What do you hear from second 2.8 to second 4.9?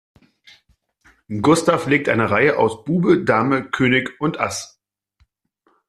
Bube, Dame König und Ass.